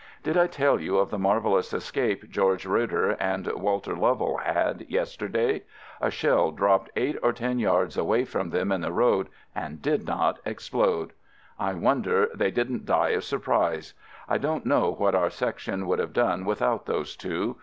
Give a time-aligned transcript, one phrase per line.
[0.23, 5.61] Did I tell you of the marvellous escape George Roeder and Walter Lovell had yesterday?
[6.01, 10.07] A shell dropped eight or ten yards away from them in the road and did
[10.07, 11.13] not explode.
[11.59, 13.93] I wonder they did n't die of surprise!
[14.27, 17.57] I don't know what our Sec tion would have done without those two.